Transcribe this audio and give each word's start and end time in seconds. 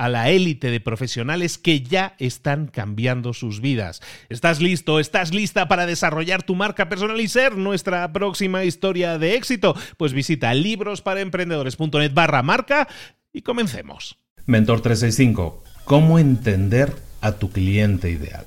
a 0.00 0.08
la 0.08 0.30
élite 0.30 0.70
de 0.70 0.80
profesionales 0.80 1.58
que 1.58 1.82
ya 1.82 2.14
están 2.18 2.68
cambiando 2.68 3.34
sus 3.34 3.60
vidas. 3.60 4.00
¿Estás 4.30 4.58
listo? 4.62 4.98
¿Estás 4.98 5.34
lista 5.34 5.68
para 5.68 5.84
desarrollar 5.84 6.42
tu 6.42 6.54
marca 6.54 6.88
personal 6.88 7.20
y 7.20 7.28
ser 7.28 7.58
nuestra 7.58 8.10
próxima 8.10 8.64
historia 8.64 9.18
de 9.18 9.34
éxito? 9.34 9.76
Pues 9.98 10.14
visita 10.14 10.54
librosparaemprendedores.net 10.54 12.14
barra 12.14 12.42
marca 12.42 12.88
y 13.30 13.42
comencemos. 13.42 14.16
Mentor 14.46 14.80
365. 14.80 15.62
¿Cómo 15.84 16.18
entender 16.18 16.94
a 17.20 17.32
tu 17.32 17.50
cliente 17.50 18.10
ideal? 18.10 18.46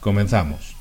Comenzamos. 0.00 0.79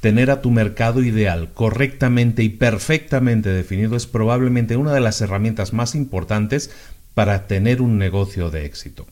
Tener 0.00 0.30
a 0.30 0.40
tu 0.40 0.50
mercado 0.50 1.02
ideal 1.02 1.50
correctamente 1.54 2.42
y 2.42 2.50
perfectamente 2.50 3.50
definido 3.50 3.96
es 3.96 4.06
probablemente 4.06 4.76
una 4.76 4.92
de 4.92 5.00
las 5.00 5.20
herramientas 5.20 5.72
más 5.72 5.94
importantes 5.94 6.70
para 7.14 7.48
tener 7.48 7.82
un 7.82 7.98
negocio 7.98 8.50
de 8.50 8.64
éxito. 8.64 9.06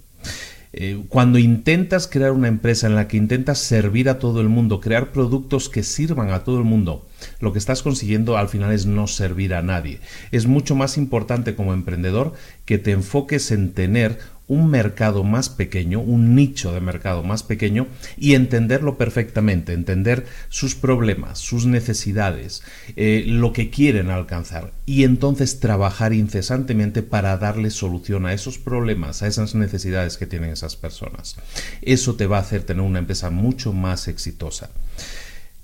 Eh, 0.78 1.04
cuando 1.08 1.38
intentas 1.38 2.06
crear 2.06 2.32
una 2.32 2.48
empresa 2.48 2.86
en 2.86 2.96
la 2.96 3.08
que 3.08 3.16
intentas 3.16 3.58
servir 3.58 4.10
a 4.10 4.18
todo 4.18 4.42
el 4.42 4.50
mundo, 4.50 4.78
crear 4.78 5.10
productos 5.10 5.70
que 5.70 5.82
sirvan 5.82 6.30
a 6.30 6.44
todo 6.44 6.58
el 6.58 6.64
mundo, 6.64 7.06
lo 7.40 7.54
que 7.54 7.58
estás 7.58 7.82
consiguiendo 7.82 8.36
al 8.36 8.50
final 8.50 8.72
es 8.72 8.84
no 8.84 9.06
servir 9.06 9.54
a 9.54 9.62
nadie. 9.62 10.00
Es 10.32 10.46
mucho 10.46 10.74
más 10.74 10.98
importante 10.98 11.54
como 11.54 11.72
emprendedor 11.72 12.34
que 12.66 12.76
te 12.76 12.90
enfoques 12.90 13.52
en 13.52 13.72
tener 13.72 14.18
un 14.48 14.70
mercado 14.70 15.24
más 15.24 15.48
pequeño, 15.48 16.00
un 16.00 16.34
nicho 16.34 16.72
de 16.72 16.80
mercado 16.80 17.22
más 17.22 17.42
pequeño 17.42 17.88
y 18.16 18.34
entenderlo 18.34 18.96
perfectamente, 18.96 19.72
entender 19.72 20.26
sus 20.48 20.74
problemas, 20.74 21.38
sus 21.38 21.66
necesidades, 21.66 22.62
eh, 22.94 23.24
lo 23.26 23.52
que 23.52 23.70
quieren 23.70 24.10
alcanzar 24.10 24.72
y 24.86 25.04
entonces 25.04 25.58
trabajar 25.58 26.12
incesantemente 26.12 27.02
para 27.02 27.36
darle 27.38 27.70
solución 27.70 28.26
a 28.26 28.32
esos 28.32 28.58
problemas, 28.58 29.22
a 29.22 29.26
esas 29.26 29.54
necesidades 29.54 30.16
que 30.16 30.26
tienen 30.26 30.50
esas 30.50 30.76
personas. 30.76 31.36
Eso 31.82 32.14
te 32.14 32.26
va 32.26 32.38
a 32.38 32.42
hacer 32.42 32.62
tener 32.62 32.82
una 32.82 33.00
empresa 33.00 33.30
mucho 33.30 33.72
más 33.72 34.06
exitosa. 34.06 34.70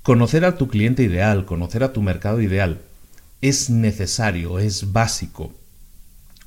Conocer 0.02 0.44
a 0.44 0.56
tu 0.56 0.66
cliente 0.66 1.04
ideal, 1.04 1.44
conocer 1.44 1.84
a 1.84 1.92
tu 1.92 2.02
mercado 2.02 2.40
ideal, 2.40 2.80
es 3.40 3.70
necesario, 3.70 4.58
es 4.58 4.92
básico 4.92 5.52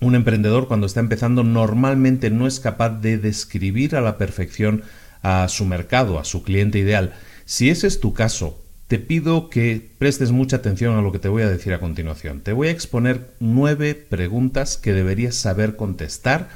un 0.05 0.15
emprendedor 0.15 0.67
cuando 0.67 0.85
está 0.85 0.99
empezando 0.99 1.43
normalmente 1.43 2.29
no 2.29 2.47
es 2.47 2.59
capaz 2.59 3.01
de 3.01 3.17
describir 3.17 3.95
a 3.95 4.01
la 4.01 4.17
perfección 4.17 4.83
a 5.23 5.47
su 5.47 5.65
mercado, 5.65 6.19
a 6.19 6.25
su 6.25 6.43
cliente 6.43 6.77
ideal. 6.77 7.13
Si 7.45 7.69
ese 7.69 7.87
es 7.87 7.99
tu 7.99 8.13
caso, 8.13 8.61
te 8.87 8.99
pido 8.99 9.49
que 9.49 9.89
prestes 9.97 10.31
mucha 10.31 10.57
atención 10.57 10.95
a 10.95 11.01
lo 11.01 11.11
que 11.11 11.17
te 11.17 11.27
voy 11.27 11.41
a 11.41 11.49
decir 11.49 11.73
a 11.73 11.79
continuación. 11.79 12.41
Te 12.41 12.53
voy 12.53 12.67
a 12.67 12.71
exponer 12.71 13.31
nueve 13.39 13.95
preguntas 13.95 14.77
que 14.77 14.93
deberías 14.93 15.33
saber 15.33 15.75
contestar 15.75 16.49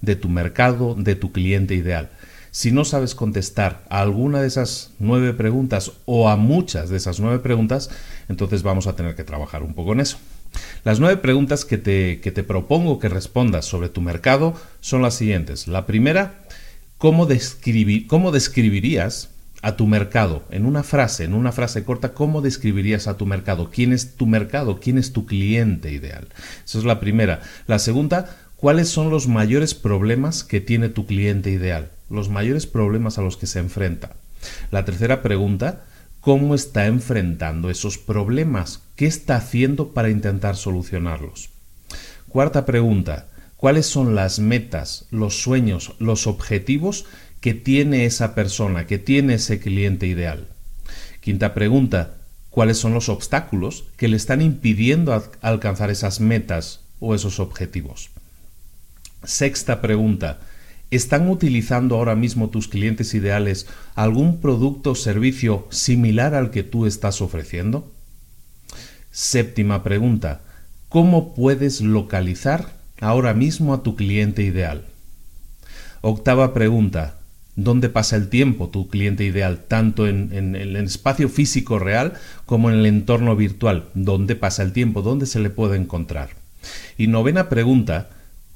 de 0.00 0.16
tu 0.16 0.28
mercado, 0.28 0.96
de 0.96 1.14
tu 1.14 1.30
cliente 1.30 1.76
ideal. 1.76 2.10
Si 2.50 2.72
no 2.72 2.84
sabes 2.84 3.14
contestar 3.14 3.84
a 3.90 4.00
alguna 4.00 4.40
de 4.40 4.48
esas 4.48 4.90
nueve 4.98 5.34
preguntas 5.34 5.92
o 6.06 6.28
a 6.28 6.36
muchas 6.36 6.88
de 6.88 6.96
esas 6.96 7.20
nueve 7.20 7.38
preguntas, 7.38 7.90
entonces 8.28 8.64
vamos 8.64 8.88
a 8.88 8.96
tener 8.96 9.14
que 9.14 9.22
trabajar 9.22 9.62
un 9.62 9.74
poco 9.74 9.92
en 9.92 10.00
eso. 10.00 10.18
Las 10.84 11.00
nueve 11.00 11.16
preguntas 11.18 11.64
que 11.64 11.78
te, 11.78 12.20
que 12.20 12.30
te 12.30 12.42
propongo 12.42 12.98
que 12.98 13.08
respondas 13.08 13.66
sobre 13.66 13.88
tu 13.88 14.00
mercado 14.00 14.54
son 14.80 15.02
las 15.02 15.14
siguientes. 15.14 15.68
La 15.68 15.86
primera, 15.86 16.44
¿cómo, 16.98 17.28
¿cómo 18.06 18.32
describirías 18.32 19.30
a 19.62 19.76
tu 19.76 19.86
mercado? 19.86 20.44
En 20.50 20.66
una 20.66 20.82
frase, 20.82 21.24
en 21.24 21.34
una 21.34 21.52
frase 21.52 21.84
corta, 21.84 22.14
¿cómo 22.14 22.40
describirías 22.40 23.08
a 23.08 23.16
tu 23.16 23.26
mercado? 23.26 23.70
¿Quién 23.70 23.92
es 23.92 24.16
tu 24.16 24.26
mercado? 24.26 24.80
¿Quién 24.80 24.98
es 24.98 25.12
tu 25.12 25.26
cliente 25.26 25.92
ideal? 25.92 26.28
Esa 26.64 26.78
es 26.78 26.84
la 26.84 27.00
primera. 27.00 27.40
La 27.66 27.78
segunda, 27.78 28.36
¿cuáles 28.56 28.88
son 28.88 29.10
los 29.10 29.28
mayores 29.28 29.74
problemas 29.74 30.44
que 30.44 30.60
tiene 30.60 30.88
tu 30.88 31.06
cliente 31.06 31.50
ideal? 31.50 31.90
Los 32.08 32.28
mayores 32.28 32.66
problemas 32.66 33.18
a 33.18 33.22
los 33.22 33.36
que 33.36 33.46
se 33.46 33.58
enfrenta. 33.58 34.12
La 34.70 34.84
tercera 34.84 35.22
pregunta, 35.22 35.84
cómo 36.28 36.54
está 36.54 36.84
enfrentando 36.84 37.70
esos 37.70 37.96
problemas, 37.96 38.82
qué 38.96 39.06
está 39.06 39.36
haciendo 39.36 39.94
para 39.94 40.10
intentar 40.10 40.56
solucionarlos. 40.56 41.48
Cuarta 42.28 42.66
pregunta, 42.66 43.28
¿cuáles 43.56 43.86
son 43.86 44.14
las 44.14 44.38
metas, 44.38 45.06
los 45.10 45.40
sueños, 45.40 45.94
los 45.98 46.26
objetivos 46.26 47.06
que 47.40 47.54
tiene 47.54 48.04
esa 48.04 48.34
persona, 48.34 48.86
que 48.86 48.98
tiene 48.98 49.36
ese 49.36 49.58
cliente 49.58 50.06
ideal? 50.06 50.48
Quinta 51.22 51.54
pregunta, 51.54 52.16
¿cuáles 52.50 52.76
son 52.76 52.92
los 52.92 53.08
obstáculos 53.08 53.86
que 53.96 54.08
le 54.08 54.18
están 54.18 54.42
impidiendo 54.42 55.30
alcanzar 55.40 55.88
esas 55.88 56.20
metas 56.20 56.80
o 57.00 57.14
esos 57.14 57.40
objetivos? 57.40 58.10
Sexta 59.24 59.80
pregunta, 59.80 60.40
¿Están 60.90 61.28
utilizando 61.28 61.96
ahora 61.96 62.16
mismo 62.16 62.48
tus 62.48 62.66
clientes 62.66 63.12
ideales 63.12 63.66
algún 63.94 64.40
producto 64.40 64.92
o 64.92 64.94
servicio 64.94 65.66
similar 65.70 66.34
al 66.34 66.50
que 66.50 66.62
tú 66.62 66.86
estás 66.86 67.20
ofreciendo? 67.20 67.92
Séptima 69.10 69.82
pregunta. 69.82 70.40
¿Cómo 70.88 71.34
puedes 71.34 71.82
localizar 71.82 72.72
ahora 73.00 73.34
mismo 73.34 73.74
a 73.74 73.82
tu 73.82 73.96
cliente 73.96 74.42
ideal? 74.42 74.86
Octava 76.00 76.54
pregunta. 76.54 77.18
¿Dónde 77.54 77.90
pasa 77.90 78.16
el 78.16 78.28
tiempo 78.28 78.68
tu 78.68 78.88
cliente 78.88 79.24
ideal, 79.24 79.64
tanto 79.66 80.06
en, 80.06 80.54
el 80.54 80.76
espacio 80.76 81.28
físico 81.28 81.78
real 81.78 82.14
como 82.46 82.70
en 82.70 82.76
el 82.76 82.86
entorno 82.86 83.36
virtual? 83.36 83.88
¿Dónde 83.92 84.36
pasa 84.36 84.62
el 84.62 84.72
tiempo? 84.72 85.02
¿Dónde 85.02 85.26
se 85.26 85.40
le 85.40 85.50
puede 85.50 85.76
encontrar? 85.76 86.30
Y 86.96 87.08
novena 87.08 87.50
pregunta 87.50 88.08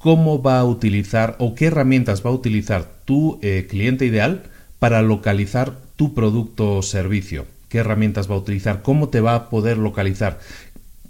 cómo 0.03 0.41
va 0.41 0.59
a 0.59 0.65
utilizar 0.65 1.37
o 1.39 1.55
qué 1.55 1.67
herramientas 1.67 2.25
va 2.25 2.29
a 2.29 2.33
utilizar 2.33 2.91
tu 3.05 3.39
eh, 3.41 3.67
cliente 3.69 4.05
ideal 4.05 4.43
para 4.77 5.01
localizar 5.01 5.77
tu 5.95 6.13
producto 6.13 6.75
o 6.75 6.81
servicio. 6.81 7.45
¿Qué 7.69 7.77
herramientas 7.77 8.29
va 8.29 8.35
a 8.35 8.39
utilizar? 8.39 8.81
¿Cómo 8.81 9.07
te 9.07 9.21
va 9.21 9.33
a 9.33 9.49
poder 9.49 9.77
localizar? 9.77 10.39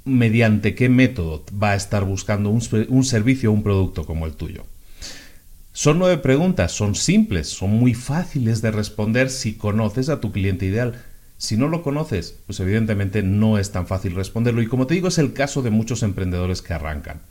¿Mediante 0.06 0.76
qué 0.76 0.90
método 0.90 1.44
va 1.52 1.72
a 1.72 1.76
estar 1.76 2.06
buscando 2.06 2.52
un, 2.52 2.62
un 2.90 3.04
servicio 3.04 3.50
o 3.50 3.54
un 3.54 3.64
producto 3.64 4.06
como 4.06 4.28
el 4.28 4.34
tuyo? 4.34 4.64
Son 5.72 5.98
nueve 5.98 6.20
preguntas, 6.20 6.72
son 6.72 6.94
simples, 6.94 7.48
son 7.50 7.72
muy 7.72 7.96
fáciles 7.96 8.62
de 8.62 8.70
responder 8.70 9.32
si 9.32 9.56
conoces 9.56 10.10
a 10.10 10.20
tu 10.20 10.32
cliente 10.32 10.68
ideal. 10.68 11.02
Si 11.38 11.58
no 11.58 11.68
lo 11.68 11.84
conoces, 11.84 12.40
pues 12.46 12.60
evidentemente 12.60 13.22
no 13.22 13.58
es 13.58 13.72
tan 13.72 13.86
fácil 13.88 14.16
responderlo. 14.16 14.62
Y 14.62 14.68
como 14.68 14.88
te 14.88 14.94
digo, 14.94 15.10
es 15.10 15.18
el 15.18 15.34
caso 15.34 15.62
de 15.62 15.72
muchos 15.72 16.04
emprendedores 16.04 16.62
que 16.62 16.74
arrancan. 16.74 17.22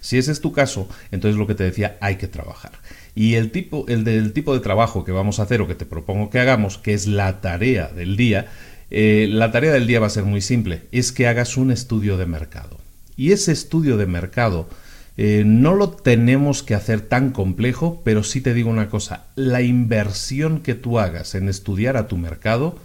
Si 0.00 0.18
ese 0.18 0.32
es 0.32 0.40
tu 0.40 0.52
caso, 0.52 0.88
entonces 1.10 1.38
lo 1.38 1.46
que 1.46 1.54
te 1.54 1.64
decía, 1.64 1.96
hay 2.00 2.16
que 2.16 2.28
trabajar. 2.28 2.72
Y 3.14 3.34
el 3.34 3.50
tipo, 3.50 3.86
el 3.88 4.04
del 4.04 4.32
tipo 4.32 4.54
de 4.54 4.60
trabajo 4.60 5.04
que 5.04 5.12
vamos 5.12 5.38
a 5.38 5.44
hacer 5.44 5.62
o 5.62 5.68
que 5.68 5.74
te 5.74 5.86
propongo 5.86 6.28
que 6.28 6.38
hagamos, 6.38 6.78
que 6.78 6.92
es 6.92 7.06
la 7.06 7.40
tarea 7.40 7.88
del 7.88 8.16
día, 8.16 8.48
eh, 8.90 9.26
la 9.30 9.50
tarea 9.50 9.72
del 9.72 9.86
día 9.86 10.00
va 10.00 10.06
a 10.06 10.10
ser 10.10 10.24
muy 10.24 10.42
simple, 10.42 10.82
es 10.92 11.12
que 11.12 11.26
hagas 11.26 11.56
un 11.56 11.70
estudio 11.70 12.18
de 12.18 12.26
mercado. 12.26 12.78
Y 13.16 13.32
ese 13.32 13.52
estudio 13.52 13.96
de 13.96 14.06
mercado 14.06 14.68
eh, 15.16 15.44
no 15.46 15.74
lo 15.74 15.90
tenemos 15.90 16.62
que 16.62 16.74
hacer 16.74 17.00
tan 17.00 17.30
complejo, 17.30 18.00
pero 18.04 18.22
sí 18.22 18.40
te 18.40 18.54
digo 18.54 18.70
una 18.70 18.88
cosa, 18.88 19.26
la 19.34 19.62
inversión 19.62 20.60
que 20.60 20.74
tú 20.74 20.98
hagas 20.98 21.34
en 21.34 21.48
estudiar 21.48 21.96
a 21.96 22.08
tu 22.08 22.16
mercado 22.16 22.78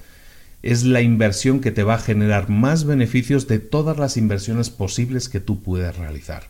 es 0.64 0.84
la 0.84 1.02
inversión 1.02 1.60
que 1.60 1.72
te 1.72 1.84
va 1.84 1.96
a 1.96 2.00
generar 2.00 2.50
más 2.50 2.86
beneficios 2.86 3.48
de 3.48 3.60
todas 3.60 3.98
las 3.98 4.18
inversiones 4.18 4.70
posibles 4.70 5.30
que 5.30 5.40
tú 5.40 5.62
puedes 5.62 5.96
realizar. 5.96 6.44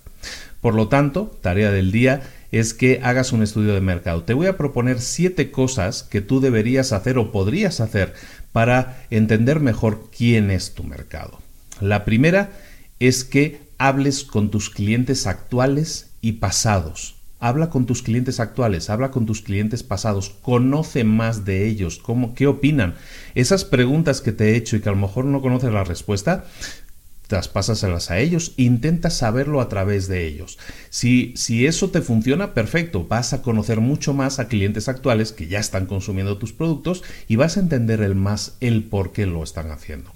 Por 0.62 0.74
lo 0.74 0.88
tanto, 0.88 1.38
tarea 1.42 1.72
del 1.72 1.92
día 1.92 2.22
es 2.52 2.74
que 2.74 3.00
hagas 3.04 3.32
un 3.32 3.44
estudio 3.44 3.74
de 3.74 3.82
mercado. 3.82 4.24
Te 4.24 4.34
voy 4.34 4.48
a 4.48 4.58
proponer 4.58 5.02
siete 5.02 5.52
cosas 5.52 6.04
que 6.04 6.22
tú 6.22 6.40
deberías 6.40 6.94
hacer 6.94 7.18
o 7.18 7.32
podrías 7.32 7.80
hacer 7.80 8.14
para 8.52 9.06
entender 9.10 9.60
mejor 9.60 10.10
quién 10.16 10.50
es 10.50 10.74
tu 10.74 10.84
mercado. 10.84 11.40
La 11.82 12.06
primera 12.06 12.52
es 13.00 13.24
que 13.24 13.62
hables 13.78 14.24
con 14.24 14.50
tus 14.50 14.70
clientes 14.70 15.28
actuales 15.28 16.12
y 16.22 16.34
pasados. 16.34 17.17
Habla 17.40 17.70
con 17.70 17.86
tus 17.86 18.02
clientes 18.02 18.40
actuales, 18.40 18.90
habla 18.90 19.12
con 19.12 19.26
tus 19.26 19.42
clientes 19.42 19.84
pasados, 19.84 20.32
conoce 20.42 21.04
más 21.04 21.46
de 21.46 21.68
ellos, 21.68 22.00
cómo, 22.00 22.34
qué 22.34 22.48
opinan. 22.48 22.96
Esas 23.36 23.64
preguntas 23.64 24.22
que 24.22 24.32
te 24.32 24.52
he 24.52 24.56
hecho 24.56 24.76
y 24.76 24.82
que 24.82 24.90
a 24.90 24.94
lo 24.94 24.98
mejor 24.98 25.26
no 25.26 25.42
conoces 25.42 25.72
la 25.72 25.84
respuesta, 25.84 26.46
traspásaselas 27.28 28.10
a 28.10 28.20
ellos, 28.20 28.54
intenta 28.58 29.10
saberlo 29.10 29.62
a 29.62 29.70
través 29.70 30.08
de 30.08 30.26
ellos. 30.26 30.58
Si, 30.90 31.34
si 31.36 31.68
eso 31.68 31.90
te 31.90 32.02
funciona, 32.02 32.54
perfecto, 32.54 33.06
vas 33.06 33.34
a 33.34 33.42
conocer 33.42 33.82
mucho 33.82 34.14
más 34.14 34.40
a 34.40 34.48
clientes 34.48 34.88
actuales 34.88 35.32
que 35.32 35.48
ya 35.48 35.60
están 35.60 35.86
consumiendo 35.86 36.38
tus 36.38 36.54
productos 36.54 37.04
y 37.28 37.36
vas 37.36 37.58
a 37.58 37.60
entender 37.60 38.02
el 38.02 38.16
más 38.16 38.56
el 38.62 38.84
por 38.84 39.12
qué 39.12 39.26
lo 39.26 39.44
están 39.44 39.72
haciendo. 39.72 40.12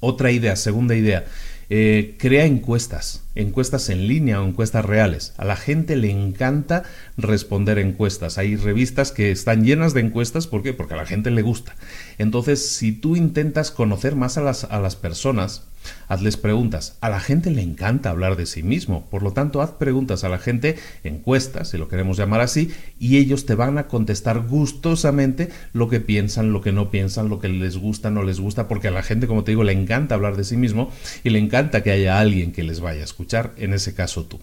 Otra 0.00 0.32
idea, 0.32 0.56
segunda 0.56 0.96
idea, 0.96 1.26
eh, 1.72 2.16
crea 2.18 2.46
encuestas, 2.46 3.22
encuestas 3.36 3.88
en 3.90 4.08
línea 4.08 4.42
o 4.42 4.46
encuestas 4.46 4.84
reales. 4.84 5.34
A 5.36 5.44
la 5.44 5.54
gente 5.54 5.94
le 5.94 6.10
encanta 6.10 6.82
responder 7.16 7.78
encuestas. 7.78 8.38
Hay 8.38 8.56
revistas 8.56 9.12
que 9.12 9.30
están 9.30 9.64
llenas 9.64 9.94
de 9.94 10.00
encuestas, 10.00 10.48
¿por 10.48 10.64
qué? 10.64 10.72
Porque 10.74 10.94
a 10.94 10.96
la 10.96 11.06
gente 11.06 11.30
le 11.30 11.42
gusta. 11.42 11.76
Entonces, 12.18 12.70
si 12.70 12.90
tú 12.90 13.14
intentas 13.14 13.70
conocer 13.70 14.16
más 14.16 14.36
a 14.36 14.42
las, 14.42 14.64
a 14.64 14.80
las 14.80 14.96
personas, 14.96 15.69
Hazles 16.08 16.36
preguntas. 16.36 16.96
A 17.00 17.08
la 17.08 17.20
gente 17.20 17.50
le 17.50 17.62
encanta 17.62 18.10
hablar 18.10 18.36
de 18.36 18.46
sí 18.46 18.62
mismo, 18.62 19.08
por 19.10 19.22
lo 19.22 19.32
tanto, 19.32 19.62
haz 19.62 19.70
preguntas 19.70 20.24
a 20.24 20.28
la 20.28 20.38
gente, 20.38 20.76
encuestas, 21.04 21.70
si 21.70 21.78
lo 21.78 21.88
queremos 21.88 22.16
llamar 22.16 22.40
así, 22.40 22.70
y 22.98 23.16
ellos 23.16 23.46
te 23.46 23.54
van 23.54 23.78
a 23.78 23.86
contestar 23.86 24.46
gustosamente 24.46 25.50
lo 25.72 25.88
que 25.88 26.00
piensan, 26.00 26.52
lo 26.52 26.60
que 26.60 26.72
no 26.72 26.90
piensan, 26.90 27.28
lo 27.28 27.38
que 27.38 27.48
les 27.48 27.76
gusta, 27.76 28.10
no 28.10 28.22
les 28.22 28.40
gusta, 28.40 28.68
porque 28.68 28.88
a 28.88 28.92
la 28.92 29.02
gente, 29.02 29.26
como 29.26 29.44
te 29.44 29.52
digo, 29.52 29.64
le 29.64 29.72
encanta 29.72 30.14
hablar 30.14 30.36
de 30.36 30.44
sí 30.44 30.56
mismo 30.56 30.90
y 31.24 31.30
le 31.30 31.38
encanta 31.38 31.82
que 31.82 31.92
haya 31.92 32.18
alguien 32.18 32.52
que 32.52 32.64
les 32.64 32.80
vaya 32.80 33.02
a 33.02 33.04
escuchar, 33.04 33.52
en 33.56 33.72
ese 33.72 33.94
caso 33.94 34.24
tú. 34.24 34.40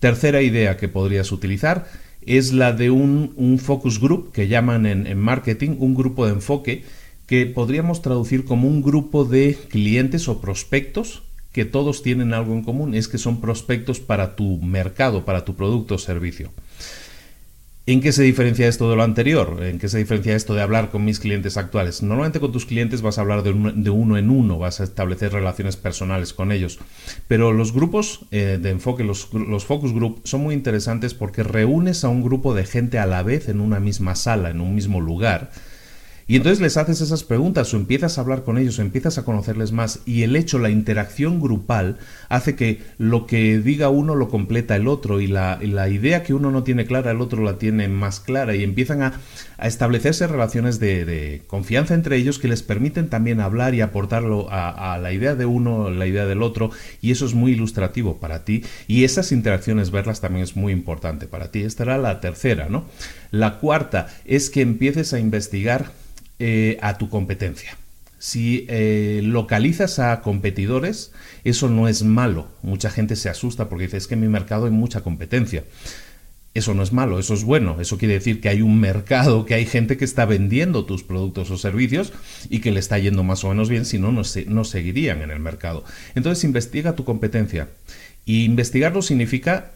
Tercera 0.00 0.42
idea 0.42 0.76
que 0.76 0.88
podrías 0.88 1.30
utilizar 1.30 1.86
es 2.24 2.52
la 2.52 2.72
de 2.72 2.90
un, 2.90 3.58
focus 3.62 4.00
group 4.00 4.32
que 4.32 4.48
llaman 4.48 4.86
en 4.86 5.18
marketing, 5.18 5.76
un 5.78 5.94
grupo 5.94 6.26
de 6.26 6.32
enfoque 6.32 6.84
que 7.32 7.46
podríamos 7.46 8.02
traducir 8.02 8.44
como 8.44 8.68
un 8.68 8.82
grupo 8.82 9.24
de 9.24 9.56
clientes 9.70 10.28
o 10.28 10.42
prospectos 10.42 11.22
que 11.50 11.64
todos 11.64 12.02
tienen 12.02 12.34
algo 12.34 12.52
en 12.52 12.62
común, 12.62 12.94
es 12.94 13.08
que 13.08 13.16
son 13.16 13.40
prospectos 13.40 14.00
para 14.00 14.36
tu 14.36 14.58
mercado, 14.58 15.24
para 15.24 15.42
tu 15.42 15.54
producto 15.54 15.94
o 15.94 15.98
servicio. 15.98 16.50
¿En 17.86 18.02
qué 18.02 18.12
se 18.12 18.22
diferencia 18.22 18.68
esto 18.68 18.90
de 18.90 18.96
lo 18.96 19.02
anterior? 19.02 19.62
¿En 19.62 19.78
qué 19.78 19.88
se 19.88 19.96
diferencia 19.96 20.36
esto 20.36 20.52
de 20.52 20.60
hablar 20.60 20.90
con 20.90 21.06
mis 21.06 21.20
clientes 21.20 21.56
actuales? 21.56 22.02
Normalmente 22.02 22.38
con 22.38 22.52
tus 22.52 22.66
clientes 22.66 23.00
vas 23.00 23.16
a 23.16 23.22
hablar 23.22 23.42
de, 23.42 23.50
uno 23.50 24.18
en 24.18 24.28
uno, 24.28 24.58
vas 24.58 24.82
a 24.82 24.84
establecer 24.84 25.32
relaciones 25.32 25.78
personales 25.78 26.34
con 26.34 26.52
ellos. 26.52 26.80
Pero 27.28 27.54
los 27.54 27.72
grupos 27.72 28.26
eh, 28.30 28.58
de 28.60 28.68
enfoque, 28.68 29.04
los, 29.04 29.32
los 29.32 29.64
focus 29.64 29.94
group, 29.94 30.20
son 30.24 30.42
muy 30.42 30.54
interesantes 30.54 31.14
porque 31.14 31.44
reúnes 31.44 32.04
a 32.04 32.10
un 32.10 32.22
grupo 32.22 32.52
de 32.52 32.66
gente 32.66 32.98
a 32.98 33.06
la 33.06 33.22
vez 33.22 33.48
en 33.48 33.62
una 33.62 33.80
misma 33.80 34.16
sala, 34.16 34.50
en 34.50 34.60
un 34.60 34.74
mismo 34.74 35.00
lugar 35.00 35.50
y 36.26 36.36
entonces 36.36 36.60
les 36.60 36.76
haces 36.76 37.00
esas 37.00 37.24
preguntas 37.24 37.72
o 37.72 37.76
empiezas 37.76 38.16
a 38.16 38.20
hablar 38.20 38.44
con 38.44 38.58
ellos 38.58 38.78
o 38.78 38.82
empiezas 38.82 39.18
a 39.18 39.24
conocerles 39.24 39.72
más 39.72 40.00
y 40.06 40.22
el 40.22 40.36
hecho, 40.36 40.58
la 40.58 40.70
interacción 40.70 41.40
grupal 41.40 41.98
hace 42.28 42.54
que 42.54 42.82
lo 42.98 43.26
que 43.26 43.58
diga 43.58 43.88
uno 43.88 44.14
lo 44.14 44.28
completa 44.28 44.76
el 44.76 44.88
otro 44.88 45.20
y 45.20 45.26
la, 45.26 45.58
idea 45.88 46.22
que 46.22 46.34
uno 46.34 46.50
no 46.50 46.62
tiene 46.62 46.86
clara 46.86 47.10
el 47.10 47.20
otro 47.20 47.42
la 47.42 47.58
tiene 47.58 47.88
más 47.88 48.20
clara 48.20 48.54
y 48.54 48.62
empiezan 48.62 49.02
a, 49.02 49.20
establecerse 49.62 50.26
relaciones 50.26 50.80
de, 50.80 51.42
confianza 51.46 51.94
entre 51.94 52.16
ellos 52.16 52.38
que 52.38 52.48
les 52.48 52.62
permiten 52.62 53.08
también 53.08 53.40
hablar 53.40 53.74
y 53.74 53.80
aportarlo 53.80 54.50
a, 54.50 54.94
a 54.94 54.98
la 54.98 55.12
idea 55.12 55.34
de 55.34 55.46
uno, 55.46 55.90
la 55.90 56.06
idea 56.06 56.26
del 56.26 56.42
otro 56.42 56.70
y 57.00 57.12
eso 57.12 57.26
es 57.26 57.34
muy 57.34 57.52
ilustrativo 57.52 58.18
para 58.18 58.44
ti 58.44 58.64
y 58.86 59.04
esas 59.04 59.32
interacciones 59.32 59.90
verlas 59.90 60.20
también 60.20 60.44
es 60.44 60.56
muy 60.56 60.72
importante 60.72 61.26
para 61.26 61.50
ti. 61.50 61.62
Esta 61.62 61.84
era 61.84 61.98
la 61.98 62.20
tercera, 62.20 62.68
¿no? 62.68 62.84
La 63.32 63.58
cuarta 63.58 64.08
es 64.26 64.50
que 64.50 64.60
empieces 64.60 65.12
a 65.14 65.18
investigar 65.18 65.90
eh, 66.38 66.78
a 66.82 66.98
tu 66.98 67.08
competencia. 67.08 67.76
Si 68.18 68.66
eh, 68.68 69.20
localizas 69.24 69.98
a 69.98 70.20
competidores, 70.20 71.12
eso 71.42 71.68
no 71.68 71.88
es 71.88 72.04
malo. 72.04 72.46
Mucha 72.62 72.90
gente 72.90 73.16
se 73.16 73.30
asusta 73.30 73.68
porque 73.68 73.86
dice 73.86 73.96
es 73.96 74.06
que 74.06 74.14
en 74.14 74.20
mi 74.20 74.28
mercado 74.28 74.66
hay 74.66 74.70
mucha 74.70 75.00
competencia. 75.00 75.64
Eso 76.54 76.74
no 76.74 76.82
es 76.82 76.92
malo, 76.92 77.18
eso 77.18 77.32
es 77.32 77.42
bueno. 77.42 77.80
Eso 77.80 77.96
quiere 77.96 78.14
decir 78.14 78.42
que 78.42 78.50
hay 78.50 78.60
un 78.60 78.78
mercado, 78.78 79.46
que 79.46 79.54
hay 79.54 79.64
gente 79.64 79.96
que 79.96 80.04
está 80.04 80.26
vendiendo 80.26 80.84
tus 80.84 81.02
productos 81.02 81.50
o 81.50 81.56
servicios 81.56 82.12
y 82.50 82.60
que 82.60 82.70
le 82.70 82.80
está 82.80 82.98
yendo 82.98 83.24
más 83.24 83.42
o 83.44 83.48
menos 83.48 83.70
bien, 83.70 83.86
si 83.86 83.98
no, 83.98 84.12
no, 84.12 84.22
no 84.46 84.64
seguirían 84.64 85.22
en 85.22 85.30
el 85.30 85.40
mercado. 85.40 85.84
Entonces 86.14 86.44
investiga 86.44 86.94
tu 86.94 87.04
competencia. 87.04 87.70
Y 88.26 88.44
investigarlo 88.44 89.00
significa 89.00 89.72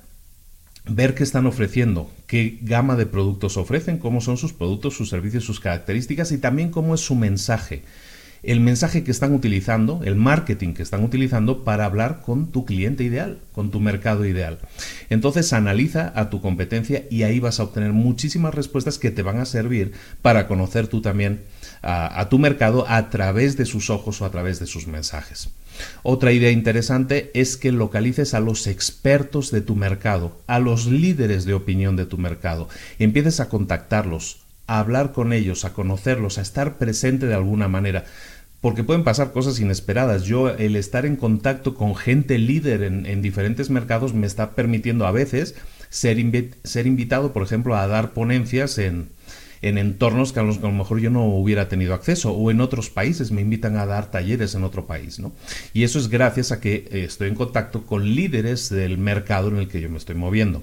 ver 0.89 1.15
qué 1.15 1.23
están 1.23 1.47
ofreciendo, 1.47 2.11
qué 2.27 2.59
gama 2.63 2.97
de 2.97 3.07
productos 3.07 3.57
ofrecen, 3.57 3.99
cómo 3.99 4.21
son 4.21 4.37
sus 4.37 4.53
productos, 4.53 4.95
sus 4.95 5.09
servicios, 5.09 5.45
sus 5.45 5.61
características 5.61 6.33
y 6.33 6.39
también 6.39 6.71
cómo 6.71 6.95
es 6.95 7.01
su 7.01 7.15
mensaje. 7.15 7.83
El 8.43 8.61
mensaje 8.61 9.03
que 9.03 9.11
están 9.11 9.35
utilizando, 9.35 10.03
el 10.05 10.15
marketing 10.15 10.75
que 10.75 10.83
están 10.83 11.03
utilizando 11.03 11.65
para 11.65 11.85
hablar 11.85 12.21
con 12.25 12.53
tu 12.53 12.65
cliente 12.65 13.03
ideal, 13.03 13.39
con 13.53 13.73
tu 13.73 13.81
mercado 13.81 14.25
ideal. 14.25 14.59
Entonces 15.11 15.53
analiza 15.53 16.13
a 16.15 16.31
tu 16.31 16.41
competencia 16.41 17.05
y 17.11 17.25
ahí 17.25 17.41
vas 17.41 17.59
a 17.59 17.65
obtener 17.65 17.93
muchísimas 17.93 18.55
respuestas 18.55 18.99
que 18.99 19.11
te 19.11 19.23
van 19.23 19.41
a 19.41 19.47
servir 19.47 19.93
para 20.23 20.47
conocer 20.47 20.87
tú 20.87 21.01
también 21.01 21.41
a, 21.83 22.29
tu 22.29 22.39
mercado 22.39 22.87
a 22.89 23.11
través 23.11 23.57
de 23.57 23.65
sus 23.65 23.91
ojos 23.91 24.21
o 24.21 24.25
a 24.25 24.31
través 24.31 24.61
de 24.61 24.67
sus 24.67 24.87
mensajes. 24.87 25.51
Otra 26.03 26.33
idea 26.33 26.51
interesante 26.51 27.31
es 27.35 27.57
que 27.57 27.73
localices 27.73 28.35
a 28.35 28.41
los 28.41 28.67
expertos 28.67 29.51
de 29.51 29.61
tu 29.61 29.77
mercado, 29.77 30.39
a 30.47 30.59
los 30.59 30.87
líderes 30.87 31.45
de 31.45 31.55
opinión 31.55 31.97
de 31.97 32.07
tu 32.07 32.19
mercado, 32.19 32.69
empieces 32.99 33.41
a 33.41 33.49
contactarlos, 33.49 34.39
a 34.67 34.79
hablar 34.79 35.13
con 35.13 35.33
ellos, 35.33 35.65
a 35.65 35.73
conocerlos, 35.73 36.39
a 36.39 36.43
estar 36.43 36.79
presente 36.79 37.27
de 37.27 37.35
alguna 37.35 37.69
manera 37.69 38.05
porque 38.61 38.83
pueden 38.83 39.05
pasar 39.05 39.31
cosas 39.31 39.61
inesperadas. 39.61 40.25
Yo, 40.25 40.49
el 40.51 40.75
estar 40.75 41.07
en 41.07 41.15
contacto 41.15 41.75
con 41.75 41.95
gente 41.95 42.37
líder 42.37 42.83
en, 42.83 43.23
diferentes 43.23 43.71
mercados 43.71 44.13
me 44.13 44.27
está 44.27 44.57
permitiendo 44.57 45.07
a 45.07 45.13
veces 45.13 45.55
ser, 45.89 46.19
invitado, 46.19 47.33
por 47.33 47.45
ejemplo, 47.45 47.77
a 47.77 47.87
dar 47.87 48.13
ponencias 48.13 48.79
en, 48.79 49.09
en 49.67 49.79
entornos 49.79 50.33
que 50.33 50.41
a 50.41 50.43
los 50.43 50.59
que 50.59 50.67
a 50.67 50.71
lo 50.71 50.77
mejor 50.77 51.01
yo 51.01 51.11
no 51.11 51.25
hubiera 51.25 51.69
tenido 51.69 51.95
acceso 51.95 52.33
o 52.33 52.51
en 52.51 52.61
otros 52.61 52.91
países 52.91 53.31
me 53.31 53.41
invitan 53.41 53.77
a 53.77 53.87
dar 53.87 54.11
talleres 54.11 54.55
en 54.55 54.65
otro 54.65 54.87
país, 54.87 55.19
¿no? 55.19 55.33
Y 55.73 55.85
eso 55.85 55.99
es 55.99 56.09
gracias 56.09 56.53
a 56.53 56.61
que 56.61 56.89
eh, 56.91 57.05
estoy 57.05 57.29
en 57.29 57.35
contacto 57.35 57.85
con 57.85 58.05
líderes 58.15 58.69
del 58.69 58.99
mercado 58.99 59.49
en 59.49 59.59
el 59.59 59.69
que 59.69 59.81
yo 59.81 59.89
me 59.89 59.99
estoy 59.99 60.15
moviendo. 60.15 60.63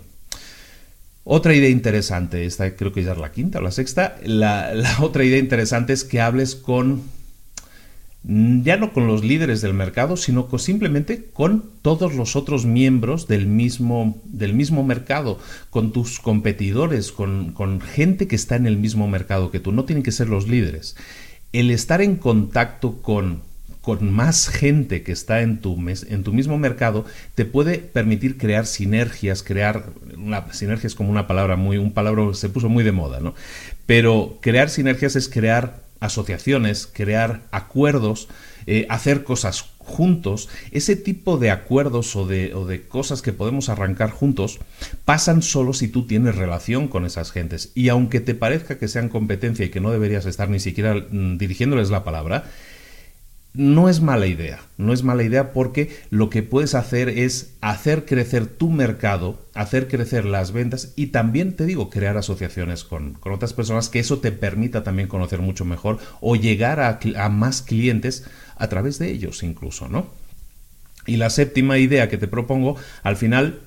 Otra 1.25 1.53
idea 1.53 1.69
interesante, 1.69 2.45
esta 2.45 2.75
creo 2.75 2.91
que 2.91 3.03
ya 3.03 3.13
es 3.13 3.17
la 3.17 3.31
quinta 3.31 3.59
o 3.59 3.61
la 3.61 3.71
sexta, 3.71 4.17
la 4.23 4.73
otra 5.01 5.23
idea 5.23 5.39
interesante 5.39 5.93
es 5.93 6.03
que 6.03 6.19
hables 6.19 6.55
con 6.55 7.01
ya 8.23 8.77
no 8.77 8.93
con 8.93 9.07
los 9.07 9.23
líderes 9.23 9.61
del 9.61 9.73
mercado, 9.73 10.15
sino 10.15 10.47
simplemente 10.57 11.25
con 11.33 11.69
todos 11.81 12.13
los 12.13 12.35
otros 12.35 12.65
miembros 12.65 13.27
del 13.27 13.47
mismo, 13.47 14.21
del 14.23 14.53
mismo 14.53 14.83
mercado, 14.83 15.39
con 15.69 15.91
tus 15.91 16.19
competidores, 16.19 17.11
con, 17.11 17.51
con 17.51 17.81
gente 17.81 18.27
que 18.27 18.35
está 18.35 18.55
en 18.55 18.65
el 18.65 18.77
mismo 18.77 19.07
mercado 19.07 19.51
que 19.51 19.59
tú. 19.59 19.71
No 19.73 19.83
tienen 19.83 20.03
que 20.03 20.13
ser 20.13 20.29
los 20.29 20.47
líderes. 20.47 20.95
El 21.51 21.69
estar 21.69 22.01
en 22.01 22.15
contacto 22.15 23.01
con 23.01 23.41
con 23.83 24.13
más 24.13 24.47
gente 24.47 25.03
que 25.03 25.11
está 25.11 25.41
en 25.41 25.59
tu, 25.59 25.77
en 25.87 26.23
tu 26.23 26.31
mismo 26.31 26.57
mercado, 26.57 27.03
te 27.35 27.43
puede 27.43 27.79
permitir 27.79 28.37
crear 28.37 28.65
sinergias, 28.65 29.43
crear 29.43 29.89
una, 30.17 30.53
sinergias 30.53 30.95
como 30.95 31.09
una 31.09 31.27
palabra 31.27 31.57
muy, 31.57 31.77
un 31.77 31.91
palabra 31.91 32.33
se 32.33 32.47
puso 32.47 32.69
muy 32.69 32.85
de 32.85 32.93
moda, 32.93 33.19
¿no? 33.19 33.35
Pero 33.85 34.37
crear 34.39 34.69
sinergias 34.69 35.17
es 35.17 35.27
crear 35.27 35.82
asociaciones, 36.03 36.87
crear 36.91 37.41
acuerdos, 37.51 38.27
eh, 38.67 38.85
hacer 38.89 39.23
cosas 39.23 39.65
juntos, 39.79 40.49
ese 40.71 40.95
tipo 40.95 41.37
de 41.37 41.51
acuerdos 41.51 42.15
o 42.15 42.25
de, 42.25 42.85
cosas 42.87 43.21
que 43.21 43.33
podemos 43.33 43.69
arrancar 43.69 44.11
juntos 44.11 44.59
pasan 45.05 45.41
solo 45.41 45.73
si 45.73 45.87
tú 45.87 46.05
tienes 46.05 46.35
relación 46.35 46.87
con 46.87 47.05
esas 47.05 47.31
gentes. 47.31 47.71
Y 47.73 47.89
aunque 47.89 48.19
te 48.19 48.35
parezca 48.35 48.77
que 48.77 48.87
sean 48.87 49.09
competencia 49.09 49.65
y 49.65 49.69
que 49.69 49.81
no 49.81 49.91
deberías 49.91 50.25
estar 50.25 50.49
ni 50.49 50.59
siquiera 50.59 50.95
mm, 50.95 51.37
dirigiéndoles 51.37 51.89
la 51.89 52.03
palabra, 52.03 52.45
no 53.53 53.87
es 53.87 54.01
mala 54.01 54.25
idea, 54.25 54.61
no 54.77 54.93
es 54.93 55.03
mala 55.03 55.23
idea 55.23 55.53
porque 55.53 55.95
lo 56.09 56.29
que 56.29 56.41
puedes 56.41 56.73
hacer 56.73 57.09
es 57.09 57.53
hacer 57.61 58.05
crecer 58.05 58.47
tu 58.47 58.71
mercado, 58.71 59.45
hacer 59.53 59.87
crecer 59.87 60.25
las 60.25 60.51
ventas 60.51 60.93
y 60.95 61.07
también 61.07 61.55
te 61.55 61.65
digo, 61.65 61.91
crear 61.91 62.17
asociaciones 62.17 62.83
con, 62.83 63.17
otras 63.21 63.53
personas 63.53 63.89
que 63.89 63.99
eso 63.99 64.19
te 64.19 64.31
permita 64.31 64.83
también 64.83 65.07
conocer 65.07 65.39
mucho 65.39 65.65
mejor 65.65 65.99
o 66.19 66.35
llegar 66.35 66.79
a, 66.79 66.99
a 67.15 67.29
más 67.29 67.61
clientes 67.61 68.25
a 68.55 68.67
través 68.69 68.97
de 68.97 69.11
ellos 69.11 69.43
incluso, 69.43 69.87
¿no? 69.87 70.07
Y 71.05 71.17
la 71.17 71.29
séptima 71.29 71.77
idea 71.77 72.09
que 72.09 72.17
te 72.17 72.27
propongo 72.27 72.77
al 73.03 73.17
final 73.17 73.59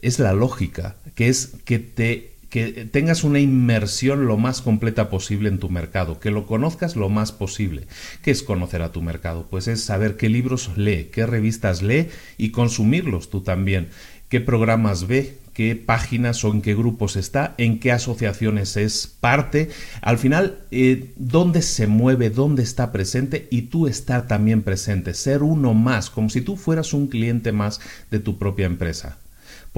es 0.00 0.20
la 0.20 0.32
lógica, 0.32 0.96
que 1.14 1.28
es 1.28 1.54
que 1.64 1.78
te 1.80 2.37
que 2.50 2.88
tengas 2.90 3.24
una 3.24 3.40
inmersión 3.40 4.26
lo 4.26 4.36
más 4.36 4.62
completa 4.62 5.10
posible 5.10 5.48
en 5.48 5.58
tu 5.58 5.68
mercado, 5.68 6.18
que 6.18 6.30
lo 6.30 6.46
conozcas 6.46 6.96
lo 6.96 7.08
más 7.08 7.32
posible. 7.32 7.86
¿Qué 8.22 8.30
es 8.30 8.42
conocer 8.42 8.82
a 8.82 8.92
tu 8.92 9.02
mercado? 9.02 9.46
Pues 9.50 9.68
es 9.68 9.84
saber 9.84 10.16
qué 10.16 10.28
libros 10.28 10.70
lee, 10.76 11.10
qué 11.12 11.26
revistas 11.26 11.82
lee 11.82 12.08
y 12.38 12.50
consumirlos 12.50 13.28
tú 13.28 13.42
también, 13.42 13.88
qué 14.28 14.40
programas 14.40 15.06
ve, 15.06 15.36
qué 15.52 15.74
páginas 15.74 16.44
o 16.44 16.52
en 16.52 16.62
qué 16.62 16.74
grupos 16.74 17.16
está, 17.16 17.54
en 17.58 17.80
qué 17.80 17.92
asociaciones 17.92 18.76
es 18.76 19.08
parte, 19.08 19.70
al 20.00 20.16
final, 20.16 20.60
eh, 20.70 21.12
dónde 21.16 21.62
se 21.62 21.86
mueve, 21.86 22.30
dónde 22.30 22.62
está 22.62 22.92
presente 22.92 23.48
y 23.50 23.62
tú 23.62 23.88
estar 23.88 24.26
también 24.26 24.62
presente, 24.62 25.14
ser 25.14 25.42
uno 25.42 25.74
más, 25.74 26.10
como 26.10 26.30
si 26.30 26.40
tú 26.40 26.56
fueras 26.56 26.94
un 26.94 27.08
cliente 27.08 27.52
más 27.52 27.80
de 28.10 28.20
tu 28.20 28.38
propia 28.38 28.66
empresa. 28.66 29.18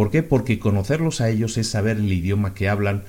¿Por 0.00 0.10
qué? 0.10 0.22
Porque 0.22 0.58
conocerlos 0.58 1.20
a 1.20 1.28
ellos 1.28 1.58
es 1.58 1.68
saber 1.68 1.98
el 1.98 2.10
idioma 2.10 2.54
que 2.54 2.70
hablan, 2.70 3.02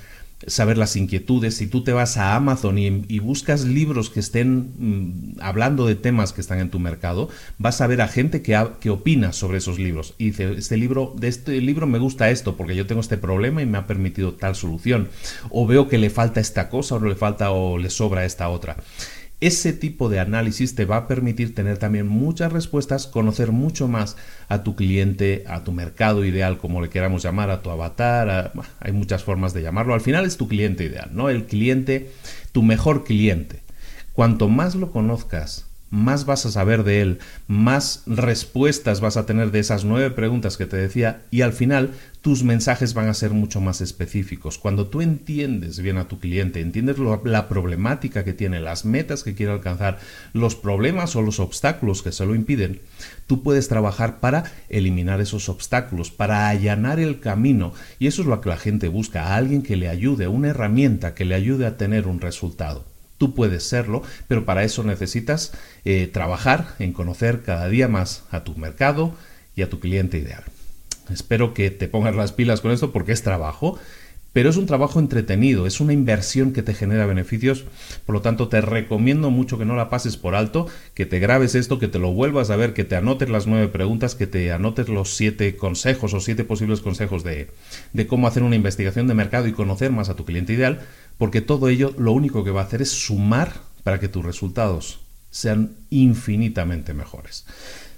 saber 0.45 0.77
las 0.77 0.97
inquietudes. 0.97 1.55
Si 1.55 1.67
tú 1.67 1.85
te 1.85 1.93
vas 1.93 2.17
a 2.17 2.35
Amazon 2.35 2.77
y, 2.77 3.19
buscas 3.19 3.63
libros 3.63 4.09
que 4.09 4.19
estén 4.19 4.73
mm, 4.77 5.39
hablando 5.39 5.85
de 5.85 5.95
temas 5.95 6.33
que 6.33 6.41
están 6.41 6.59
en 6.59 6.69
tu 6.69 6.79
mercado, 6.79 7.29
vas 7.57 7.79
a 7.79 7.87
ver 7.87 8.01
a 8.01 8.09
gente 8.09 8.41
que, 8.41 8.61
que 8.81 8.89
opina 8.89 9.31
sobre 9.31 9.59
esos 9.59 9.79
libros. 9.79 10.15
Y 10.17 10.31
dice, 10.31 10.51
este 10.57 10.75
libro, 10.75 11.15
de 11.17 11.29
este 11.29 11.61
libro 11.61 11.87
me 11.87 11.97
gusta 11.97 12.29
esto 12.29 12.57
porque 12.57 12.75
yo 12.75 12.85
tengo 12.85 12.99
este 12.99 13.17
problema 13.17 13.61
y 13.61 13.65
me 13.65 13.77
ha 13.77 13.87
permitido 13.87 14.33
tal 14.33 14.57
solución. 14.57 15.07
O 15.49 15.65
veo 15.65 15.87
que 15.87 15.97
le 15.97 16.09
falta 16.09 16.41
esta 16.41 16.67
cosa 16.67 16.95
o 16.95 16.99
le 16.99 17.15
falta 17.15 17.51
o 17.51 17.77
le 17.77 17.89
sobra 17.89 18.25
esta 18.25 18.49
otra. 18.49 18.75
Ese 19.41 19.73
tipo 19.73 20.07
de 20.07 20.19
análisis 20.19 20.75
te 20.75 20.85
va 20.85 20.97
a 20.97 21.07
permitir 21.07 21.55
tener 21.55 21.79
también 21.79 22.07
muchas 22.07 22.53
respuestas, 22.53 23.07
conocer 23.07 23.51
mucho 23.51 23.87
más 23.87 24.15
a 24.47 24.61
tu 24.61 24.75
cliente, 24.75 25.43
a 25.47 25.63
tu 25.63 25.71
mercado 25.71 26.23
ideal, 26.23 26.59
como 26.59 26.79
le 26.79 26.89
queramos 26.89 27.23
llamar, 27.23 27.49
a 27.49 27.63
tu 27.63 27.71
avatar, 27.71 28.53
hay 28.79 28.91
muchas 28.91 29.23
formas 29.23 29.55
de 29.55 29.63
llamarlo. 29.63 29.95
Al 29.95 30.01
final 30.01 30.25
es 30.25 30.37
tu 30.37 30.47
cliente 30.47 30.83
ideal, 30.83 31.09
¿no? 31.11 31.27
El 31.27 31.45
cliente, 31.45 32.11
tu 32.51 32.61
mejor 32.61 33.03
cliente. 33.03 33.61
Cuanto 34.13 34.47
más 34.47 34.75
lo 34.75 34.91
conozcas, 34.91 35.70
más 35.91 36.25
vas 36.25 36.45
a 36.45 36.51
saber 36.51 36.83
de 36.83 37.01
él, 37.01 37.19
más 37.47 38.03
respuestas 38.07 39.01
vas 39.01 39.17
a 39.17 39.25
tener 39.25 39.51
de 39.51 39.59
esas 39.59 39.83
nueve 39.83 40.09
preguntas 40.09 40.57
que 40.57 40.65
te 40.65 40.77
decía 40.77 41.21
y 41.29 41.41
al 41.41 41.53
final 41.53 41.91
tus 42.21 42.43
mensajes 42.43 42.93
van 42.93 43.09
a 43.09 43.13
ser 43.13 43.31
mucho 43.31 43.61
más 43.61 43.81
específicos. 43.81 44.57
Cuando 44.57 44.87
tú 44.87 45.01
entiendes 45.01 45.79
bien 45.79 45.97
a 45.97 46.07
tu 46.07 46.19
cliente, 46.19 46.61
entiendes 46.61 46.97
la 47.25 47.49
problemática 47.49 48.23
que 48.23 48.33
tiene, 48.33 48.61
las 48.61 48.85
metas 48.85 49.23
que 49.23 49.33
quiere 49.33 49.51
alcanzar, 49.51 49.99
los 50.31 50.55
problemas 50.55 51.15
o 51.15 51.21
los 51.21 51.39
obstáculos 51.39 52.01
que 52.03 52.11
se 52.11 52.25
lo 52.25 52.35
impiden, 52.35 52.79
tú 53.27 53.43
puedes 53.43 53.67
trabajar 53.67 54.19
para 54.19 54.45
eliminar 54.69 55.19
esos 55.19 55.49
obstáculos, 55.49 56.09
para 56.09 56.47
allanar 56.47 56.99
el 56.99 57.19
camino 57.19 57.73
y 57.99 58.07
eso 58.07 58.21
es 58.21 58.27
lo 58.27 58.39
que 58.39 58.49
la 58.49 58.57
gente 58.57 58.87
busca, 58.87 59.27
a 59.27 59.35
alguien 59.35 59.61
que 59.61 59.75
le 59.75 59.89
ayude, 59.89 60.27
una 60.27 60.49
herramienta 60.49 61.15
que 61.15 61.25
le 61.25 61.35
ayude 61.35 61.65
a 61.65 61.77
tener 61.77 62.07
un 62.07 62.21
resultado. 62.21 62.90
Tú 63.21 63.35
puedes 63.35 63.61
serlo, 63.61 64.01
pero 64.27 64.45
para 64.45 64.63
eso 64.63 64.83
necesitas 64.83 65.51
eh, 65.85 66.09
trabajar 66.11 66.73
en 66.79 66.91
conocer 66.91 67.43
cada 67.43 67.69
día 67.69 67.87
más 67.87 68.23
a 68.31 68.43
tu 68.43 68.55
mercado 68.55 69.13
y 69.55 69.61
a 69.61 69.69
tu 69.69 69.79
cliente 69.79 70.17
ideal. 70.17 70.43
Espero 71.07 71.53
que 71.53 71.69
te 71.69 71.87
pongas 71.87 72.15
las 72.15 72.31
pilas 72.31 72.61
con 72.61 72.71
esto 72.71 72.91
porque 72.91 73.11
es 73.11 73.21
trabajo, 73.21 73.77
pero 74.33 74.49
es 74.49 74.57
un 74.57 74.65
trabajo 74.65 74.99
entretenido, 74.99 75.67
es 75.67 75.81
una 75.81 75.93
inversión 75.93 76.51
que 76.51 76.63
te 76.63 76.73
genera 76.73 77.05
beneficios, 77.05 77.65
por 78.07 78.15
lo 78.15 78.21
tanto 78.21 78.47
te 78.47 78.61
recomiendo 78.61 79.29
mucho 79.29 79.59
que 79.59 79.65
no 79.65 79.75
la 79.75 79.89
pases 79.89 80.17
por 80.17 80.33
alto, 80.33 80.67
que 80.93 81.05
te 81.05 81.19
grabes 81.19 81.53
esto, 81.53 81.77
que 81.77 81.89
te 81.89 81.99
lo 81.99 82.13
vuelvas 82.13 82.49
a 82.49 82.55
ver, 82.55 82.73
que 82.73 82.85
te 82.85 82.95
anotes 82.95 83.29
las 83.29 83.45
nueve 83.45 83.67
preguntas, 83.67 84.15
que 84.15 84.25
te 84.25 84.51
anotes 84.51 84.89
los 84.89 85.15
siete 85.15 85.57
consejos 85.57 86.15
o 86.15 86.21
siete 86.21 86.43
posibles 86.43 86.79
consejos 86.79 87.23
de, 87.23 87.49
de 87.93 88.07
cómo 88.07 88.25
hacer 88.25 88.41
una 88.41 88.55
investigación 88.55 89.07
de 89.07 89.13
mercado 89.13 89.47
y 89.47 89.51
conocer 89.51 89.91
más 89.91 90.09
a 90.09 90.15
tu 90.15 90.25
cliente 90.25 90.53
ideal, 90.53 90.79
porque 91.21 91.41
todo 91.41 91.69
ello 91.69 91.93
lo 91.99 92.13
único 92.13 92.43
que 92.43 92.49
va 92.49 92.61
a 92.61 92.63
hacer 92.63 92.81
es 92.81 92.89
sumar 92.89 93.53
para 93.83 93.99
que 93.99 94.07
tus 94.07 94.25
resultados 94.25 95.01
sean 95.29 95.75
infinitamente 95.91 96.95
mejores. 96.95 97.45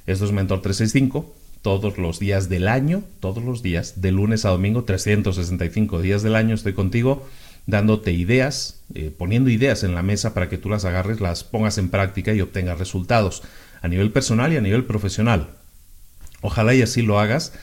Esto 0.05 0.25
es 0.25 0.33
Mentor 0.33 0.61
365, 0.61 1.33
todos 1.61 1.97
los 1.97 2.19
días 2.19 2.49
del 2.49 2.67
año, 2.67 3.01
todos 3.21 3.41
los 3.41 3.63
días, 3.63 4.01
de 4.01 4.11
lunes 4.11 4.43
a 4.43 4.49
domingo, 4.49 4.83
365 4.83 6.01
días 6.01 6.21
del 6.21 6.35
año 6.35 6.53
estoy 6.53 6.73
contigo 6.73 7.25
dándote 7.65 8.11
ideas, 8.11 8.81
eh, 8.93 9.09
poniendo 9.17 9.49
ideas 9.49 9.85
en 9.85 9.95
la 9.95 10.03
mesa 10.03 10.33
para 10.33 10.49
que 10.49 10.57
tú 10.57 10.67
las 10.67 10.83
agarres, 10.83 11.21
las 11.21 11.45
pongas 11.45 11.77
en 11.77 11.87
práctica 11.87 12.33
y 12.33 12.41
obtengas 12.41 12.77
resultados 12.77 13.41
a 13.81 13.87
nivel 13.87 14.11
personal 14.11 14.51
y 14.51 14.57
a 14.57 14.61
nivel 14.61 14.83
profesional. 14.83 15.51
Ojalá 16.41 16.75
y 16.75 16.81
así 16.81 17.01
lo 17.01 17.21
hagas 17.21 17.53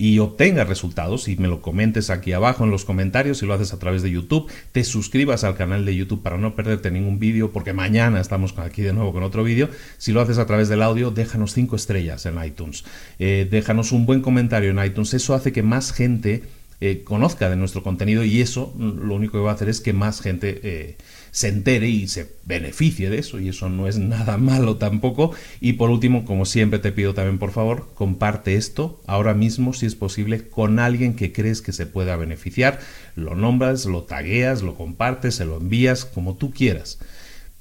y 0.00 0.18
obtengas 0.18 0.66
resultados 0.66 1.28
y 1.28 1.36
me 1.36 1.46
lo 1.46 1.60
comentes 1.60 2.08
aquí 2.08 2.32
abajo 2.32 2.64
en 2.64 2.70
los 2.70 2.86
comentarios 2.86 3.36
si 3.36 3.44
lo 3.44 3.52
haces 3.52 3.74
a 3.74 3.78
través 3.78 4.00
de 4.00 4.10
YouTube, 4.10 4.50
te 4.72 4.82
suscribas 4.82 5.44
al 5.44 5.58
canal 5.58 5.84
de 5.84 5.94
YouTube 5.94 6.22
para 6.22 6.38
no 6.38 6.54
perderte 6.54 6.90
ningún 6.90 7.18
vídeo 7.18 7.52
porque 7.52 7.74
mañana 7.74 8.18
estamos 8.18 8.56
aquí 8.56 8.80
de 8.80 8.94
nuevo 8.94 9.12
con 9.12 9.22
otro 9.22 9.44
vídeo. 9.44 9.68
Si 9.98 10.12
lo 10.12 10.22
haces 10.22 10.38
a 10.38 10.46
través 10.46 10.70
del 10.70 10.80
audio, 10.80 11.10
déjanos 11.10 11.52
cinco 11.52 11.76
estrellas 11.76 12.24
en 12.24 12.42
iTunes, 12.42 12.84
eh, 13.18 13.46
déjanos 13.50 13.92
un 13.92 14.06
buen 14.06 14.22
comentario 14.22 14.70
en 14.70 14.82
iTunes, 14.82 15.12
eso 15.12 15.34
hace 15.34 15.52
que 15.52 15.62
más 15.62 15.92
gente 15.92 16.44
eh, 16.82 17.02
conozca 17.04 17.50
de 17.50 17.56
nuestro 17.56 17.82
contenido 17.82 18.24
y 18.24 18.40
eso 18.40 18.72
mm, 18.74 19.06
lo 19.06 19.14
único 19.14 19.32
que 19.32 19.44
va 19.44 19.50
a 19.50 19.54
hacer 19.54 19.68
es 19.68 19.80
que 19.80 19.92
más 19.92 20.22
gente 20.22 20.60
eh, 20.62 20.96
se 21.30 21.48
entere 21.48 21.88
y 21.88 22.08
se 22.08 22.36
beneficie 22.44 23.10
de 23.10 23.18
eso 23.18 23.38
y 23.38 23.50
eso 23.50 23.68
no 23.68 23.86
es 23.86 23.98
nada 23.98 24.38
malo 24.38 24.76
tampoco. 24.76 25.32
Y 25.60 25.74
por 25.74 25.90
último 25.90 26.24
como 26.24 26.46
siempre 26.46 26.78
te 26.78 26.92
pido 26.92 27.12
también 27.12 27.38
por 27.38 27.50
favor 27.50 27.88
comparte 27.94 28.54
esto 28.54 29.00
ahora 29.06 29.34
mismo 29.34 29.72
si 29.74 29.86
es 29.86 29.94
posible 29.94 30.48
con 30.48 30.78
alguien 30.78 31.14
que 31.14 31.32
crees 31.32 31.60
que 31.60 31.72
se 31.72 31.86
pueda 31.86 32.16
beneficiar. 32.16 32.80
Lo 33.14 33.34
nombras 33.34 33.84
lo 33.84 34.04
tagueas 34.04 34.62
lo 34.62 34.74
compartes 34.74 35.34
se 35.34 35.44
lo 35.44 35.58
envías 35.58 36.04
como 36.04 36.36
tú 36.36 36.50
quieras 36.50 36.98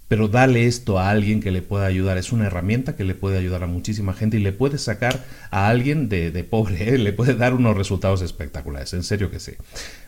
pero 0.10 0.28
dale 0.28 0.66
esto 0.66 1.00
a 1.00 1.10
alguien 1.10 1.40
que 1.40 1.52
le 1.52 1.62
pueda 1.62 1.86
ayudar. 1.86 2.18
Es 2.18 2.34
una 2.34 2.48
herramienta 2.48 2.98
que 2.98 3.06
le 3.06 3.16
puede 3.16 3.38
ayudar 3.38 3.64
a 3.64 3.68
muchísima 3.68 4.14
gente 4.14 4.38
y 4.38 4.42
le 4.42 4.52
puede 4.52 4.78
sacar 4.80 5.24
a 5.52 5.70
alguien 5.70 6.10
de, 6.10 6.32
pobre, 6.44 6.96
¿eh? 6.96 6.98
le 6.98 7.14
puede 7.14 7.36
dar 7.36 7.54
unos 7.54 7.78
resultados 7.78 8.22
espectaculares, 8.22 8.94
en 8.94 9.04
serio 9.04 9.32
que 9.32 9.40
sí. 9.40 9.54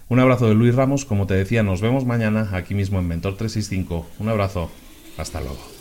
Un 0.09 0.19
abrazo 0.19 0.49
de 0.49 0.55
Luis 0.55 0.75
Ramos, 0.75 1.05
como 1.05 1.27
te 1.27 1.35
decía, 1.35 1.63
nos 1.63 1.79
vemos 1.79 2.05
mañana 2.05 2.49
aquí 2.51 2.73
mismo 2.73 2.99
en 2.99 3.07
Mentor 3.07 3.37
365. 3.37 4.07
Un 4.19 4.27
abrazo, 4.27 4.71
hasta 5.17 5.39
luego. 5.39 5.80